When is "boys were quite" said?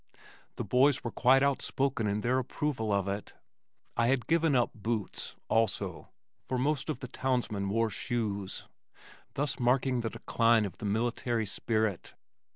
0.63-1.43